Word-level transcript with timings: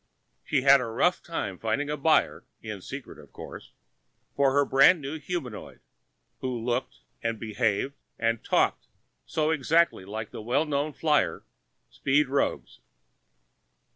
She 0.43 0.63
had 0.63 0.81
a 0.81 0.85
rough 0.85 1.21
time 1.21 1.59
finding 1.59 1.87
a 1.91 1.95
buyer 1.95 2.43
(in 2.63 2.81
secret, 2.81 3.19
of 3.19 3.31
course) 3.31 3.71
for 4.35 4.51
her 4.51 4.65
brand 4.65 4.99
new 4.99 5.19
humandroid, 5.19 5.79
who 6.39 6.59
looked 6.59 7.01
and 7.21 7.39
behaved 7.39 7.93
and 8.17 8.43
talked 8.43 8.87
so 9.27 9.51
exactly 9.51 10.03
like 10.03 10.31
that 10.31 10.41
well 10.41 10.65
known 10.65 10.91
flyer, 10.91 11.43
Speed 11.91 12.29
Roggs.... 12.29 12.79